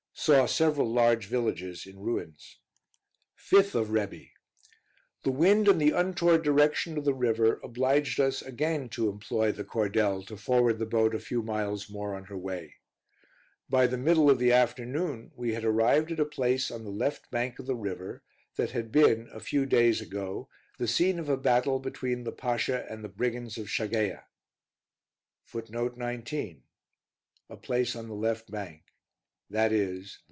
[0.13, 2.59] Saw several large villages in ruins.
[3.39, 4.33] 5th of Rebi.
[5.23, 9.63] The wind and the untoward direction of the river obliged us again to employ the
[9.63, 12.75] cordel to forward the boat a few miles more on her way.
[13.67, 17.31] By the middle of the afternoon we had arrived at a place on the left
[17.31, 18.21] bank of the river
[18.57, 22.85] that had been, a few days ago, the scene of a battle between the Pasha
[22.91, 24.25] and the brigands of Shageia.